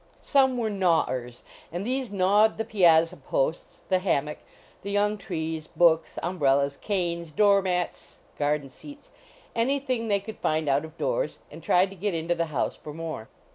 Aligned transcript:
And 0.15 0.25
some 0.25 0.57
were 0.57 0.71
gnawers, 0.71 1.43
and 1.71 1.85
these 1.85 2.09
gnawed 2.09 2.57
242 2.57 2.57
HOUSEHOLD 2.57 2.97
PETS 2.97 3.11
the 3.11 3.23
piazza 3.29 3.29
posts, 3.29 3.83
the 3.89 3.99
hammock, 3.99 4.37
the 4.81 4.89
young 4.89 5.15
trees, 5.15 5.67
books, 5.67 6.17
umbrellas, 6.23 6.77
canes, 6.77 7.29
door 7.29 7.61
mats, 7.61 8.21
garden 8.35 8.69
scats 8.69 9.09
any 9.55 9.77
thing 9.77 10.07
they 10.07 10.19
could 10.19 10.39
find 10.39 10.67
out 10.67 10.85
of 10.85 10.97
doors, 10.97 11.37
and 11.51 11.61
tried 11.61 11.91
to 11.91 11.95
get 11.95 12.15
into 12.15 12.33
the 12.33 12.45
house 12.45 12.75
for 12.75 12.95
more. 12.95 13.29